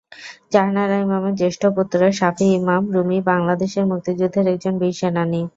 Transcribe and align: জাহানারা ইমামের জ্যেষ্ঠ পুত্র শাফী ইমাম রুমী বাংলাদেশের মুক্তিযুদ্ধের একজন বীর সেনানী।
জাহানারা 0.51 0.95
ইমামের 0.97 1.35
জ্যেষ্ঠ 1.35 1.61
পুত্র 1.75 1.99
শাফী 2.19 2.47
ইমাম 2.59 2.83
রুমী 2.93 3.19
বাংলাদেশের 3.29 3.85
মুক্তিযুদ্ধের 3.91 4.45
একজন 4.53 4.73
বীর 4.81 4.95
সেনানী। 4.99 5.41